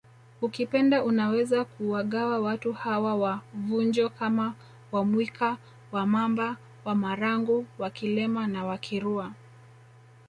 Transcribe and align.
Ukipenda 0.41 1.03
unaweza 1.03 1.65
kuwagawa 1.65 2.39
watu 2.39 2.73
hawa 2.73 3.15
wa 3.15 3.41
Vunjo 3.53 4.09
kama 4.09 4.53
WaMwika 4.91 5.57
WaMamba 5.91 6.57
WaMarangu 6.85 7.65
WaKilema 7.79 8.47
na 8.47 8.65
Wakirua 8.65 9.31